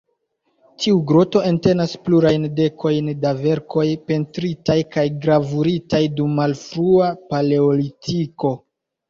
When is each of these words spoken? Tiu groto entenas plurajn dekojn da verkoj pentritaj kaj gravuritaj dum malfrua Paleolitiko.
Tiu 0.83 1.01
groto 1.09 1.41
entenas 1.49 1.91
plurajn 2.07 2.47
dekojn 2.59 3.11
da 3.25 3.33
verkoj 3.41 3.85
pentritaj 4.13 4.77
kaj 4.97 5.05
gravuritaj 5.27 6.01
dum 6.23 6.35
malfrua 6.41 7.13
Paleolitiko. 7.29 8.55